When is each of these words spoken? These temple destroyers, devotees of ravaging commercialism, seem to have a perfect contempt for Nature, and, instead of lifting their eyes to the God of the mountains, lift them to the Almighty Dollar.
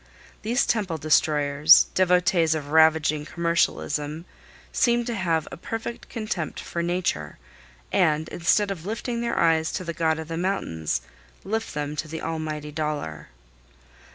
These 0.41 0.65
temple 0.65 0.97
destroyers, 0.97 1.85
devotees 1.93 2.55
of 2.55 2.69
ravaging 2.71 3.25
commercialism, 3.27 4.25
seem 4.71 5.05
to 5.05 5.13
have 5.13 5.47
a 5.51 5.57
perfect 5.57 6.09
contempt 6.09 6.59
for 6.59 6.81
Nature, 6.81 7.37
and, 7.91 8.27
instead 8.29 8.71
of 8.71 8.83
lifting 8.83 9.21
their 9.21 9.37
eyes 9.39 9.71
to 9.73 9.83
the 9.83 9.93
God 9.93 10.17
of 10.17 10.27
the 10.27 10.37
mountains, 10.37 11.01
lift 11.43 11.75
them 11.75 11.95
to 11.97 12.07
the 12.07 12.19
Almighty 12.23 12.71
Dollar. 12.71 13.29